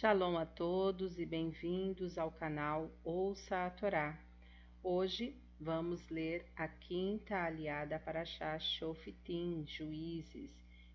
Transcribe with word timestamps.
Shalom 0.00 0.38
a 0.38 0.46
todos 0.46 1.18
e 1.18 1.26
bem-vindos 1.26 2.18
ao 2.18 2.30
canal 2.30 2.88
Ouça 3.02 3.66
a 3.66 3.70
Torá. 3.70 4.16
Hoje 4.80 5.34
vamos 5.60 6.08
ler 6.08 6.46
a 6.54 6.68
quinta 6.68 7.34
aliada 7.34 7.98
para 7.98 8.24
Shah 8.24 8.60
Shofitim, 8.60 9.64
Juízes, 9.66 10.52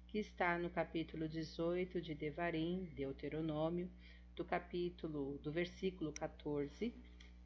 que 0.08 0.20
está 0.20 0.58
no 0.58 0.70
capítulo 0.70 1.28
18 1.28 2.00
de 2.00 2.16
Devarim, 2.16 2.86
Deuteronômio, 2.96 3.92
do 4.38 4.46
capítulo 4.46 5.38
do 5.40 5.52
versículo 5.52 6.14
14, 6.14 6.96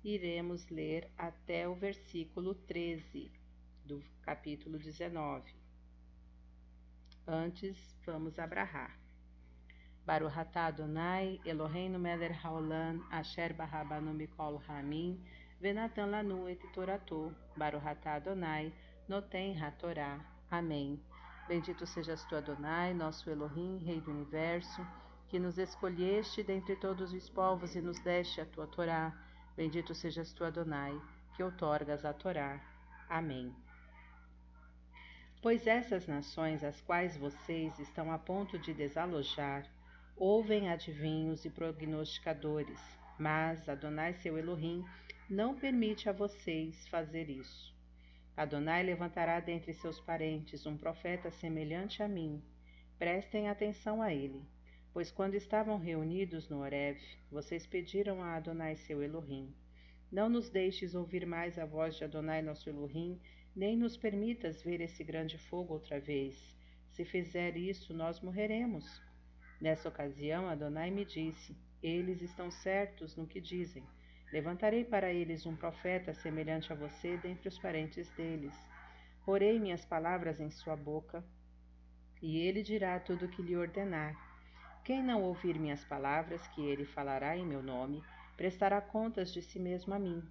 iremos 0.04 0.70
ler 0.70 1.12
até 1.18 1.68
o 1.68 1.74
versículo 1.74 2.54
13 2.54 3.32
do 3.84 4.00
capítulo 4.22 4.78
19. 4.78 5.56
Antes, 7.26 7.96
vamos 8.06 8.38
abrahar. 8.38 9.07
Baruch 10.08 10.38
atah 10.38 10.68
Adonai, 10.68 11.38
Eloheinu 11.46 12.00
melech 12.00 12.32
haolam, 12.42 13.04
asher 13.12 13.54
barabanu 13.54 14.14
mikol 14.16 14.62
hamim, 14.66 15.18
venatan 15.62 16.12
lanu 16.12 16.48
et 16.48 16.62
toratou, 16.74 17.34
Baruch 17.58 17.84
atah 17.86 18.16
Adonai, 18.16 18.72
noten 19.10 19.54
hatorá. 19.62 20.18
Amém. 20.50 20.98
Bendito 21.50 21.86
sejas 21.86 22.24
tu, 22.24 22.38
Adonai, 22.38 22.94
nosso 22.94 23.30
Elohim, 23.30 23.80
Rei 23.80 24.00
do 24.00 24.12
Universo, 24.12 24.82
que 25.28 25.38
nos 25.38 25.58
escolheste 25.58 26.42
dentre 26.42 26.78
todos 26.78 27.12
os 27.12 27.30
povos 27.30 27.76
e 27.76 27.82
nos 27.82 28.00
deste 28.00 28.40
a 28.40 28.46
tua 28.46 28.66
Torá. 28.66 29.14
Bendito 29.58 29.94
sejas 29.94 30.32
tu, 30.32 30.46
Adonai, 30.46 30.98
que 31.36 31.44
outorgas 31.44 32.06
a 32.06 32.14
Torá. 32.14 32.62
Amém. 33.10 33.54
Pois 35.42 35.68
essas 35.68 36.08
nações, 36.08 36.64
as 36.64 36.80
quais 36.80 37.18
vocês 37.18 37.78
estão 37.78 38.10
a 38.10 38.18
ponto 38.18 38.58
de 38.58 38.74
desalojar, 38.74 39.66
ouvem 40.20 40.68
adivinhos 40.68 41.46
e 41.46 41.50
prognosticadores, 41.50 42.80
mas 43.20 43.70
Adonai 43.70 44.16
seu 44.16 44.36
Elohim 44.36 44.84
não 45.30 45.56
permite 45.56 46.10
a 46.10 46.12
vocês 46.12 46.88
fazer 46.88 47.30
isso. 47.30 47.76
Adonai 48.36 48.82
levantará 48.82 49.40
dentre 49.40 49.74
seus 49.74 50.00
parentes 50.00 50.66
um 50.66 50.76
profeta 50.76 51.30
semelhante 51.30 52.02
a 52.02 52.08
mim. 52.08 52.42
Prestem 52.98 53.48
atenção 53.48 54.02
a 54.02 54.12
ele, 54.12 54.42
pois 54.92 55.12
quando 55.12 55.36
estavam 55.36 55.78
reunidos 55.78 56.50
no 56.50 56.62
Horeb, 56.62 57.00
vocês 57.30 57.68
pediram 57.68 58.24
a 58.24 58.38
Adonai 58.38 58.76
seu 58.76 59.04
Elohim: 59.04 59.54
Não 60.12 60.28
nos 60.30 60.50
deixes 60.50 60.96
ouvir 60.96 61.28
mais 61.28 61.60
a 61.60 61.66
voz 61.66 61.96
de 61.96 62.04
Adonai 62.04 62.42
nosso 62.42 62.68
Elohim, 62.68 63.22
nem 63.56 63.78
nos 63.78 63.96
permitas 63.96 64.64
ver 64.64 64.82
esse 64.82 65.04
grande 65.04 65.38
fogo 65.38 65.74
outra 65.74 66.00
vez. 66.00 66.56
Se 66.90 67.06
fizer 67.06 67.56
isso, 67.56 67.94
nós 67.94 68.20
morreremos. 68.20 69.07
Nessa 69.60 69.90
ocasião, 69.90 70.48
Adonai 70.48 70.92
me 70.92 71.04
disse: 71.04 71.58
Eles 71.82 72.22
estão 72.22 72.52
certos 72.52 73.16
no 73.16 73.28
que 73.28 73.42
dizem. 73.42 73.84
Levantarei 74.32 74.84
para 74.84 75.12
eles 75.12 75.46
um 75.46 75.56
profeta 75.56 76.14
semelhante 76.14 76.72
a 76.72 76.76
você 76.76 77.18
dentre 77.18 77.48
os 77.48 77.58
parentes 77.58 78.10
deles. 78.12 78.54
Porei 79.26 79.60
minhas 79.60 79.84
palavras 79.84 80.40
em 80.40 80.50
sua 80.50 80.76
boca, 80.76 81.24
e 82.22 82.38
ele 82.38 82.62
dirá 82.62 83.00
tudo 83.00 83.26
o 83.26 83.30
que 83.30 83.42
lhe 83.42 83.56
ordenar. 83.56 84.16
Quem 84.84 85.04
não 85.04 85.24
ouvir 85.24 85.60
minhas 85.60 85.84
palavras, 85.84 86.46
que 86.50 86.62
ele 86.62 86.86
falará 86.86 87.36
em 87.36 87.46
meu 87.46 87.62
nome, 87.62 88.04
prestará 88.36 88.80
contas 88.80 89.34
de 89.34 89.42
si 89.42 89.60
mesmo 89.60 89.94
a 89.94 90.00
mim. 90.00 90.24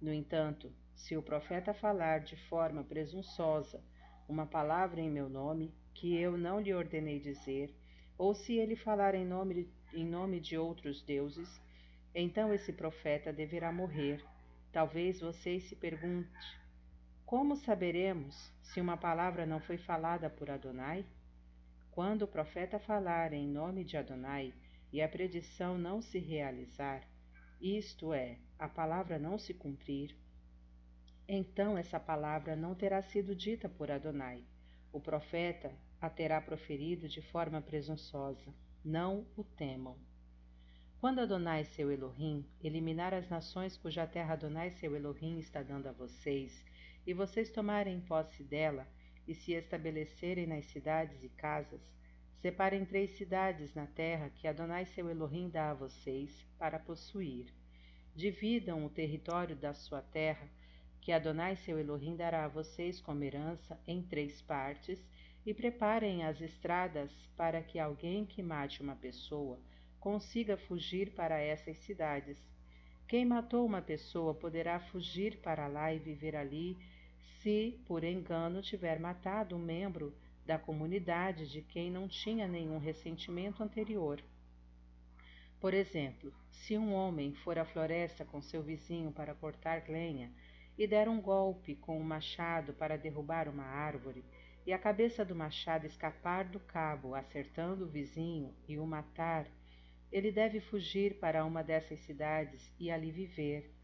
No 0.00 0.12
entanto, 0.12 0.72
se 0.94 1.16
o 1.16 1.22
profeta 1.22 1.74
falar 1.74 2.20
de 2.20 2.36
forma 2.48 2.82
presunçosa 2.84 3.82
uma 4.28 4.46
palavra 4.46 5.00
em 5.00 5.10
meu 5.10 5.28
nome, 5.28 5.74
que 5.92 6.16
eu 6.16 6.38
não 6.38 6.60
lhe 6.60 6.72
ordenei 6.72 7.18
dizer, 7.20 7.74
ou 8.22 8.36
se 8.36 8.52
ele 8.56 8.76
falar 8.76 9.16
em 9.16 9.26
nome, 9.26 9.68
em 9.92 10.04
nome 10.06 10.38
de 10.38 10.56
outros 10.56 11.02
deuses, 11.02 11.60
então 12.14 12.54
esse 12.54 12.72
profeta 12.72 13.32
deverá 13.32 13.72
morrer. 13.72 14.24
Talvez 14.70 15.18
vocês 15.18 15.64
se 15.64 15.74
pergunte: 15.74 16.30
como 17.26 17.56
saberemos 17.56 18.36
se 18.62 18.80
uma 18.80 18.96
palavra 18.96 19.44
não 19.44 19.58
foi 19.58 19.76
falada 19.76 20.30
por 20.30 20.48
Adonai? 20.48 21.04
Quando 21.90 22.22
o 22.22 22.28
profeta 22.28 22.78
falar 22.78 23.32
em 23.32 23.48
nome 23.48 23.82
de 23.82 23.96
Adonai 23.96 24.54
e 24.92 25.02
a 25.02 25.08
predição 25.08 25.76
não 25.76 26.00
se 26.00 26.20
realizar, 26.20 27.02
isto 27.60 28.12
é, 28.12 28.38
a 28.56 28.68
palavra 28.68 29.18
não 29.18 29.36
se 29.36 29.52
cumprir, 29.52 30.16
então 31.26 31.76
essa 31.76 31.98
palavra 31.98 32.54
não 32.54 32.72
terá 32.72 33.02
sido 33.02 33.34
dita 33.34 33.68
por 33.68 33.90
Adonai. 33.90 34.44
O 34.92 35.00
profeta 35.00 35.72
a 36.02 36.10
terá 36.10 36.40
proferido 36.40 37.08
de 37.08 37.22
forma 37.22 37.62
presunçosa. 37.62 38.52
Não 38.84 39.24
o 39.36 39.44
temam. 39.44 39.96
Quando 41.00 41.20
Adonai 41.20 41.64
seu 41.64 41.92
Elohim 41.92 42.44
eliminar 42.60 43.14
as 43.14 43.28
nações 43.28 43.76
cuja 43.76 44.04
terra 44.04 44.32
Adonai 44.32 44.72
seu 44.72 44.96
Elohim 44.96 45.38
está 45.38 45.62
dando 45.62 45.86
a 45.86 45.92
vocês, 45.92 46.64
e 47.06 47.14
vocês 47.14 47.50
tomarem 47.50 48.00
posse 48.00 48.42
dela 48.42 48.84
e 49.28 49.34
se 49.34 49.52
estabelecerem 49.52 50.44
nas 50.44 50.64
cidades 50.66 51.22
e 51.22 51.28
casas, 51.28 51.80
separem 52.40 52.84
três 52.84 53.10
cidades 53.12 53.72
na 53.72 53.86
terra 53.86 54.28
que 54.30 54.48
Adonai 54.48 54.84
seu 54.86 55.08
Elohim 55.08 55.48
dá 55.48 55.70
a 55.70 55.74
vocês 55.74 56.44
para 56.58 56.80
possuir. 56.80 57.46
Dividam 58.12 58.84
o 58.84 58.90
território 58.90 59.54
da 59.54 59.72
sua 59.72 60.02
terra, 60.02 60.48
que 61.00 61.12
Adonai 61.12 61.54
seu 61.54 61.78
Elohim 61.78 62.16
dará 62.16 62.44
a 62.44 62.48
vocês 62.48 63.00
como 63.00 63.22
herança, 63.22 63.80
em 63.86 64.02
três 64.02 64.42
partes, 64.42 65.00
e 65.44 65.52
preparem 65.52 66.24
as 66.24 66.40
estradas 66.40 67.10
para 67.36 67.62
que 67.62 67.78
alguém 67.78 68.24
que 68.24 68.42
mate 68.42 68.80
uma 68.80 68.94
pessoa 68.94 69.58
consiga 69.98 70.56
fugir 70.56 71.12
para 71.12 71.38
essas 71.38 71.76
cidades. 71.78 72.38
Quem 73.06 73.24
matou 73.24 73.64
uma 73.66 73.82
pessoa 73.82 74.34
poderá 74.34 74.80
fugir 74.80 75.38
para 75.38 75.66
lá 75.66 75.92
e 75.92 75.98
viver 75.98 76.34
ali, 76.34 76.76
se 77.40 77.80
por 77.86 78.04
engano 78.04 78.62
tiver 78.62 78.98
matado 78.98 79.54
um 79.54 79.58
membro 79.58 80.14
da 80.44 80.58
comunidade 80.58 81.48
de 81.48 81.62
quem 81.62 81.90
não 81.90 82.08
tinha 82.08 82.48
nenhum 82.48 82.78
ressentimento 82.78 83.62
anterior. 83.62 84.22
Por 85.60 85.74
exemplo, 85.74 86.32
se 86.50 86.76
um 86.76 86.92
homem 86.92 87.32
for 87.34 87.58
à 87.58 87.64
floresta 87.64 88.24
com 88.24 88.42
seu 88.42 88.62
vizinho 88.62 89.12
para 89.12 89.34
cortar 89.34 89.84
lenha 89.88 90.32
e 90.76 90.86
der 90.86 91.08
um 91.08 91.20
golpe 91.20 91.76
com 91.76 91.96
um 92.00 92.02
machado 92.02 92.72
para 92.72 92.98
derrubar 92.98 93.48
uma 93.48 93.64
árvore, 93.64 94.24
e 94.66 94.72
a 94.72 94.78
cabeça 94.78 95.24
do 95.24 95.34
machado 95.34 95.86
escapar 95.86 96.44
do 96.44 96.60
cabo, 96.60 97.14
acertando 97.14 97.84
o 97.84 97.88
vizinho 97.88 98.54
e 98.68 98.78
o 98.78 98.86
matar, 98.86 99.46
ele 100.10 100.30
deve 100.30 100.60
fugir 100.60 101.18
para 101.18 101.44
uma 101.44 101.64
dessas 101.64 101.98
cidades 102.00 102.72
e 102.78 102.90
ali 102.90 103.10
viver. 103.10 103.74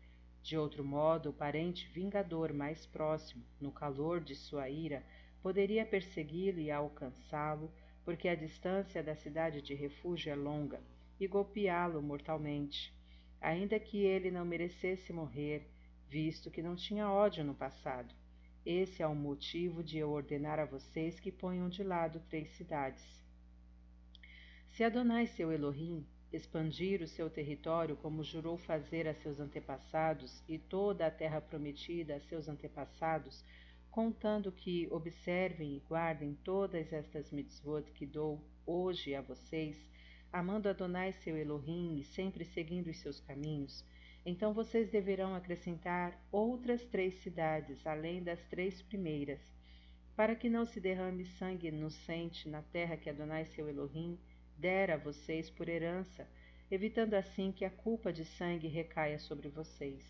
De 0.42 0.56
outro 0.56 0.84
modo, 0.84 1.30
o 1.30 1.32
parente 1.32 1.88
vingador 1.88 2.52
mais 2.52 2.86
próximo, 2.86 3.44
no 3.60 3.72
calor 3.72 4.20
de 4.20 4.36
sua 4.36 4.68
ira, 4.68 5.04
poderia 5.42 5.84
persegui-lo 5.84 6.60
e 6.60 6.70
alcançá-lo, 6.70 7.72
porque 8.04 8.28
a 8.28 8.34
distância 8.34 9.02
da 9.02 9.16
cidade 9.16 9.60
de 9.60 9.74
refúgio 9.74 10.30
é 10.30 10.36
longa, 10.36 10.80
e 11.18 11.26
golpeá-lo 11.26 12.00
mortalmente, 12.00 12.94
ainda 13.40 13.78
que 13.80 13.98
ele 13.98 14.30
não 14.30 14.44
merecesse 14.44 15.12
morrer, 15.12 15.68
visto 16.08 16.50
que 16.50 16.62
não 16.62 16.76
tinha 16.76 17.10
ódio 17.10 17.44
no 17.44 17.54
passado. 17.54 18.14
Esse 18.70 19.02
é 19.02 19.06
o 19.06 19.14
motivo 19.14 19.82
de 19.82 19.96
eu 19.96 20.10
ordenar 20.10 20.58
a 20.58 20.66
vocês 20.66 21.18
que 21.18 21.32
ponham 21.32 21.70
de 21.70 21.82
lado 21.82 22.20
três 22.28 22.50
cidades. 22.50 23.02
Se 24.68 24.84
Adonai 24.84 25.26
seu 25.26 25.50
Elohim 25.50 26.06
expandir 26.30 27.00
o 27.00 27.08
seu 27.08 27.30
território 27.30 27.96
como 27.96 28.22
jurou 28.22 28.58
fazer 28.58 29.08
a 29.08 29.14
seus 29.14 29.40
antepassados 29.40 30.42
e 30.46 30.58
toda 30.58 31.06
a 31.06 31.10
terra 31.10 31.40
prometida 31.40 32.16
a 32.16 32.20
seus 32.20 32.46
antepassados, 32.46 33.42
contando 33.90 34.52
que 34.52 34.86
observem 34.90 35.74
e 35.74 35.80
guardem 35.88 36.34
todas 36.44 36.92
estas 36.92 37.32
mitzvot 37.32 37.90
que 37.92 38.04
dou 38.04 38.38
hoje 38.66 39.14
a 39.14 39.22
vocês, 39.22 39.78
amando 40.30 40.68
Adonai 40.68 41.12
seu 41.12 41.38
Elohim 41.38 42.00
e 42.00 42.04
sempre 42.04 42.44
seguindo 42.44 42.90
os 42.90 42.98
seus 42.98 43.18
caminhos, 43.18 43.82
então 44.28 44.52
vocês 44.52 44.90
deverão 44.90 45.34
acrescentar 45.34 46.22
outras 46.30 46.84
três 46.84 47.14
cidades, 47.22 47.86
além 47.86 48.22
das 48.22 48.38
três 48.44 48.82
primeiras, 48.82 49.40
para 50.14 50.36
que 50.36 50.50
não 50.50 50.66
se 50.66 50.78
derrame 50.78 51.24
sangue 51.24 51.68
inocente 51.68 52.46
na 52.46 52.60
terra 52.60 52.98
que 52.98 53.08
Adonai 53.08 53.46
seu 53.46 53.66
Elohim 53.66 54.18
dera 54.54 54.96
a 54.96 54.98
vocês 54.98 55.48
por 55.48 55.66
herança, 55.66 56.28
evitando 56.70 57.14
assim 57.14 57.50
que 57.50 57.64
a 57.64 57.70
culpa 57.70 58.12
de 58.12 58.26
sangue 58.26 58.68
recaia 58.68 59.18
sobre 59.18 59.48
vocês. 59.48 60.04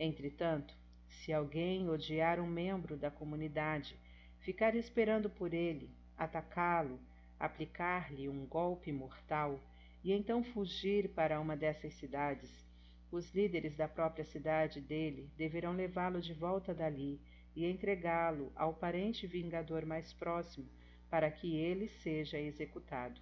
Entretanto, 0.00 0.74
se 1.06 1.32
alguém 1.32 1.88
odiar 1.88 2.40
um 2.40 2.46
membro 2.46 2.96
da 2.96 3.08
comunidade, 3.08 3.94
ficar 4.40 4.74
esperando 4.74 5.30
por 5.30 5.54
ele, 5.54 5.88
atacá-lo, 6.16 6.98
aplicar-lhe 7.38 8.28
um 8.28 8.44
golpe 8.46 8.90
mortal 8.90 9.60
e 10.02 10.12
então 10.12 10.42
fugir 10.42 11.10
para 11.10 11.40
uma 11.40 11.56
dessas 11.56 11.94
cidades, 11.94 12.67
os 13.10 13.34
líderes 13.34 13.74
da 13.76 13.88
própria 13.88 14.24
cidade 14.24 14.80
dele 14.80 15.30
deverão 15.36 15.72
levá-lo 15.72 16.20
de 16.20 16.34
volta 16.34 16.74
dali 16.74 17.20
e 17.56 17.64
entregá-lo 17.64 18.52
ao 18.54 18.74
parente 18.74 19.26
vingador 19.26 19.84
mais 19.86 20.12
próximo, 20.12 20.68
para 21.10 21.30
que 21.30 21.56
ele 21.56 21.88
seja 21.88 22.38
executado. 22.38 23.20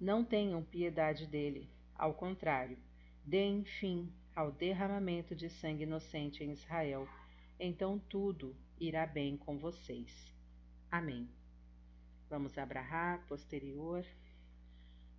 não 0.00 0.24
tenham 0.24 0.62
piedade 0.62 1.26
dele, 1.26 1.70
ao 1.94 2.14
contrário, 2.14 2.76
deem 3.24 3.64
fim 3.64 4.12
ao 4.34 4.50
derramamento 4.50 5.34
de 5.36 5.48
sangue 5.48 5.84
inocente 5.84 6.42
em 6.42 6.50
Israel, 6.50 7.08
então 7.60 7.98
tudo 7.98 8.56
irá 8.80 9.06
bem 9.06 9.36
com 9.36 9.58
vocês. 9.58 10.34
Amém. 10.90 11.30
Vamos 12.28 12.58
abrahar 12.58 13.24
posterior. 13.26 14.04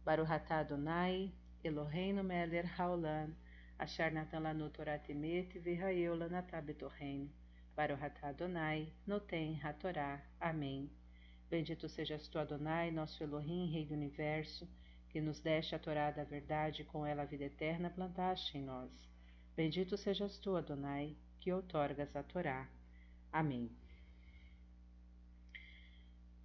Baruhatá 0.03 0.59
Adonai, 0.59 1.31
Eloheinu 1.63 2.21
Meler 2.25 2.65
Haolam, 2.77 3.33
Asher 3.79 4.11
Natan 4.11 4.41
Lanu 4.41 4.69
Torah 4.69 4.99
Temet, 4.99 5.57
Virraeu 5.59 6.13
Lanatá 6.13 6.61
Betorreino, 6.61 7.31
Baruhatá 7.73 8.27
Adonai, 8.27 8.91
Noten 9.07 9.57
HaTorá. 9.63 10.21
Amém. 10.41 10.91
Bendito 11.49 11.87
sejas 11.87 12.27
tu, 12.27 12.37
Adonai, 12.37 12.91
nosso 12.91 13.23
Elohim, 13.23 13.71
Rei 13.71 13.85
do 13.85 13.93
Universo, 13.93 14.67
que 15.07 15.21
nos 15.21 15.39
deste 15.39 15.73
a 15.73 15.79
Torá 15.79 16.11
da 16.11 16.25
verdade 16.25 16.81
e 16.81 16.85
com 16.85 17.05
ela 17.05 17.21
a 17.21 17.25
vida 17.25 17.45
eterna 17.45 17.89
plantaste 17.89 18.57
em 18.57 18.61
nós. 18.61 18.91
Bendito 19.55 19.95
sejas 19.95 20.37
tu, 20.39 20.57
Adonai, 20.57 21.15
que 21.39 21.53
outorgas 21.53 22.13
a 22.13 22.23
Torá. 22.23 22.67
Amém. 23.31 23.71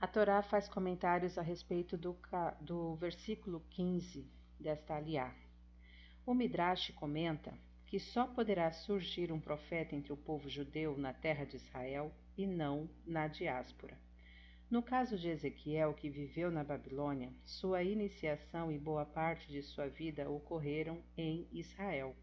A 0.00 0.06
Torá 0.06 0.44
faz 0.44 0.68
comentários 0.68 1.36
a 1.36 1.42
respeito 1.42 1.96
do, 1.96 2.16
do 2.60 2.94
versículo 2.94 3.64
15 3.70 4.37
desta 4.60 4.96
aliá. 4.96 5.34
O 6.26 6.34
Midrash 6.34 6.90
comenta 6.94 7.52
que 7.86 7.98
só 7.98 8.26
poderá 8.26 8.70
surgir 8.70 9.32
um 9.32 9.40
profeta 9.40 9.96
entre 9.96 10.12
o 10.12 10.16
povo 10.16 10.48
judeu 10.48 10.96
na 10.98 11.12
terra 11.12 11.46
de 11.46 11.56
Israel 11.56 12.12
e 12.36 12.46
não 12.46 12.88
na 13.06 13.26
diáspora. 13.28 13.98
No 14.70 14.82
caso 14.82 15.16
de 15.16 15.28
Ezequiel, 15.28 15.94
que 15.94 16.10
viveu 16.10 16.50
na 16.50 16.62
Babilônia, 16.62 17.32
sua 17.46 17.82
iniciação 17.82 18.70
e 18.70 18.78
boa 18.78 19.06
parte 19.06 19.50
de 19.50 19.62
sua 19.62 19.88
vida 19.88 20.28
ocorreram 20.28 21.02
em 21.16 21.48
Israel. 21.50 22.14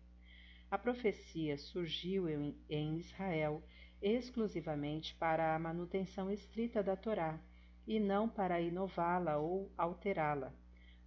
A 0.69 0.77
profecia 0.77 1.57
surgiu 1.57 2.29
em 2.69 2.97
Israel 2.97 3.63
exclusivamente 3.99 5.15
para 5.15 5.55
a 5.55 5.59
manutenção 5.59 6.29
estrita 6.29 6.83
da 6.83 6.95
Torá 6.95 7.39
e 7.87 7.99
não 7.99 8.29
para 8.29 8.61
inová-la 8.61 9.37
ou 9.37 9.71
alterá-la. 9.75 10.53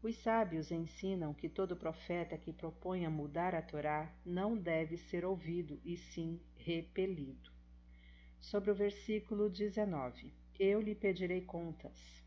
Os 0.00 0.16
sábios 0.18 0.70
ensinam 0.70 1.34
que 1.34 1.48
todo 1.48 1.76
profeta 1.76 2.38
que 2.38 2.52
proponha 2.52 3.10
mudar 3.10 3.52
a 3.52 3.60
Torá 3.60 4.14
não 4.24 4.56
deve 4.56 4.96
ser 4.96 5.24
ouvido 5.24 5.80
e 5.84 5.96
sim 5.96 6.40
repelido. 6.56 7.50
Sobre 8.40 8.70
o 8.70 8.74
versículo 8.74 9.50
19 9.50 10.32
eu 10.56 10.80
lhe 10.80 10.94
pedirei 10.94 11.40
contas. 11.40 12.24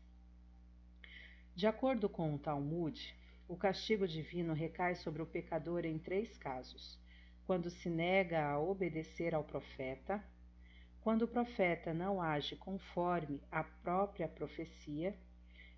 De 1.54 1.66
acordo 1.66 2.10
com 2.10 2.34
o 2.34 2.38
Talmud, 2.38 3.14
o 3.48 3.56
castigo 3.56 4.06
divino 4.06 4.52
recai 4.52 4.94
sobre 4.94 5.22
o 5.22 5.26
pecador 5.26 5.86
em 5.86 5.98
três 5.98 6.36
casos: 6.36 6.98
quando 7.46 7.70
se 7.70 7.88
nega 7.88 8.44
a 8.44 8.60
obedecer 8.60 9.34
ao 9.34 9.44
profeta, 9.44 10.22
quando 11.00 11.22
o 11.22 11.28
profeta 11.28 11.94
não 11.94 12.20
age 12.20 12.54
conforme 12.54 13.42
a 13.50 13.64
própria 13.64 14.28
profecia 14.28 15.16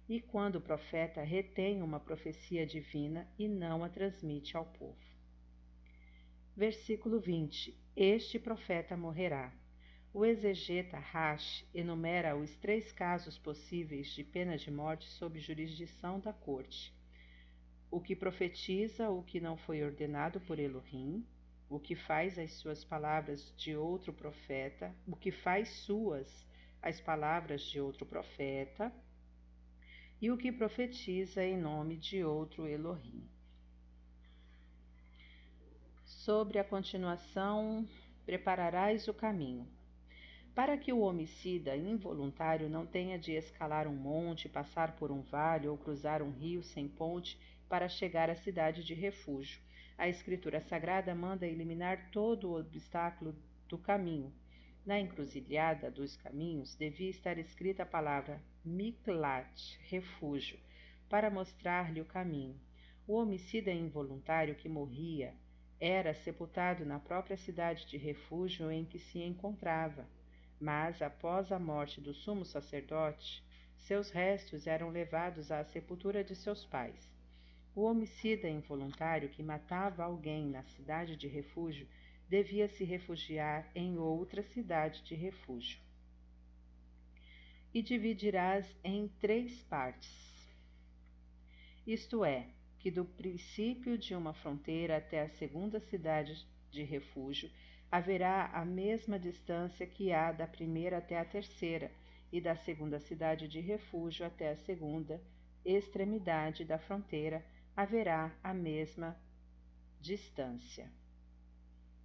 e 0.08 0.20
quando 0.20 0.56
o 0.56 0.60
profeta 0.60 1.22
retém 1.22 1.82
uma 1.82 1.98
profecia 1.98 2.66
divina 2.66 3.26
e 3.38 3.48
não 3.48 3.82
a 3.82 3.88
transmite 3.88 4.56
ao 4.56 4.66
povo. 4.66 4.98
Versículo 6.56 7.18
20: 7.18 7.76
Este 7.96 8.38
profeta 8.38 8.96
morrerá. 8.96 9.52
O 10.12 10.24
exegeta 10.24 10.96
Rash 10.96 11.66
enumera 11.74 12.36
os 12.36 12.54
três 12.56 12.92
casos 12.92 13.36
possíveis 13.36 14.08
de 14.08 14.22
pena 14.22 14.56
de 14.56 14.70
morte 14.70 15.08
sob 15.08 15.40
jurisdição 15.40 16.20
da 16.20 16.32
corte: 16.32 16.94
o 17.90 18.00
que 18.00 18.14
profetiza 18.14 19.10
o 19.10 19.22
que 19.22 19.40
não 19.40 19.56
foi 19.56 19.82
ordenado 19.82 20.40
por 20.40 20.58
Elohim, 20.58 21.26
o 21.68 21.80
que 21.80 21.96
faz 21.96 22.38
as 22.38 22.52
suas 22.52 22.84
palavras 22.84 23.52
de 23.56 23.74
outro 23.74 24.12
profeta, 24.12 24.94
o 25.06 25.16
que 25.16 25.32
faz 25.32 25.68
suas 25.68 26.46
as 26.82 27.00
palavras 27.00 27.62
de 27.62 27.80
outro 27.80 28.04
profeta, 28.04 28.92
e 30.24 30.30
o 30.30 30.38
que 30.38 30.50
profetiza 30.50 31.44
em 31.44 31.54
nome 31.54 31.98
de 31.98 32.24
outro 32.24 32.66
Elohim. 32.66 33.28
Sobre 36.02 36.58
a 36.58 36.64
continuação, 36.64 37.86
prepararás 38.24 39.06
o 39.06 39.12
caminho. 39.12 39.68
Para 40.54 40.78
que 40.78 40.94
o 40.94 41.00
homicida 41.00 41.76
involuntário 41.76 42.70
não 42.70 42.86
tenha 42.86 43.18
de 43.18 43.32
escalar 43.32 43.86
um 43.86 43.94
monte, 43.94 44.48
passar 44.48 44.96
por 44.96 45.12
um 45.12 45.20
vale 45.20 45.68
ou 45.68 45.76
cruzar 45.76 46.22
um 46.22 46.30
rio 46.30 46.62
sem 46.62 46.88
ponte 46.88 47.38
para 47.68 47.86
chegar 47.86 48.30
à 48.30 48.34
cidade 48.34 48.82
de 48.82 48.94
refúgio, 48.94 49.60
a 49.98 50.08
Escritura 50.08 50.58
Sagrada 50.58 51.14
manda 51.14 51.46
eliminar 51.46 52.08
todo 52.10 52.48
o 52.48 52.58
obstáculo 52.58 53.36
do 53.68 53.76
caminho. 53.76 54.32
Na 54.86 55.00
encruzilhada 55.00 55.90
dos 55.90 56.14
caminhos 56.18 56.74
devia 56.74 57.08
estar 57.08 57.38
escrita 57.38 57.84
a 57.84 57.86
palavra 57.86 58.38
Miklat, 58.62 59.78
refúgio, 59.88 60.58
para 61.08 61.30
mostrar-lhe 61.30 62.02
o 62.02 62.04
caminho. 62.04 62.60
O 63.06 63.14
homicida 63.14 63.72
involuntário 63.72 64.54
que 64.54 64.68
morria 64.68 65.34
era 65.80 66.12
sepultado 66.12 66.84
na 66.84 66.98
própria 66.98 67.36
cidade 67.36 67.86
de 67.86 67.96
refúgio 67.96 68.70
em 68.70 68.84
que 68.84 68.98
se 68.98 69.20
encontrava. 69.22 70.06
Mas, 70.60 71.00
após 71.00 71.50
a 71.50 71.58
morte 71.58 71.98
do 71.98 72.12
sumo 72.12 72.44
sacerdote, 72.44 73.42
seus 73.78 74.10
restos 74.10 74.66
eram 74.66 74.90
levados 74.90 75.50
à 75.50 75.64
sepultura 75.64 76.22
de 76.22 76.36
seus 76.36 76.62
pais. 76.66 77.10
O 77.74 77.84
homicida 77.84 78.48
involuntário 78.50 79.30
que 79.30 79.42
matava 79.42 80.04
alguém 80.04 80.46
na 80.46 80.62
cidade 80.62 81.16
de 81.16 81.26
refúgio 81.26 81.88
devia 82.34 82.66
se 82.66 82.82
refugiar 82.82 83.70
em 83.76 83.96
outra 83.96 84.42
cidade 84.42 85.04
de 85.04 85.14
refúgio. 85.14 85.78
E 87.72 87.80
dividirás 87.80 88.66
em 88.82 89.06
três 89.20 89.62
partes. 89.62 90.12
Isto 91.86 92.24
é, 92.24 92.48
que 92.80 92.90
do 92.90 93.04
princípio 93.04 93.96
de 93.96 94.16
uma 94.16 94.34
fronteira 94.34 94.96
até 94.96 95.20
a 95.20 95.28
segunda 95.28 95.78
cidade 95.78 96.44
de 96.72 96.82
refúgio 96.82 97.48
haverá 97.88 98.46
a 98.46 98.64
mesma 98.64 99.16
distância 99.16 99.86
que 99.86 100.12
há 100.12 100.32
da 100.32 100.48
primeira 100.48 100.98
até 100.98 101.16
a 101.16 101.24
terceira, 101.24 101.92
e 102.32 102.40
da 102.40 102.56
segunda 102.56 102.98
cidade 102.98 103.46
de 103.46 103.60
refúgio 103.60 104.26
até 104.26 104.50
a 104.50 104.56
segunda 104.56 105.22
extremidade 105.64 106.64
da 106.64 106.80
fronteira 106.80 107.46
haverá 107.76 108.36
a 108.42 108.52
mesma 108.52 109.16
distância. 110.00 111.03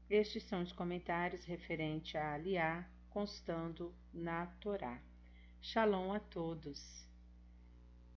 Estes 0.10 0.42
são 0.44 0.64
os 0.64 0.72
comentários 0.72 1.46
referentes 1.46 2.16
a 2.16 2.34
Aliá 2.34 2.84
constando 3.12 3.94
na 4.12 4.48
Torá. 4.60 5.00
Shalom 5.62 6.12
a 6.12 6.20
todos. 6.20 7.08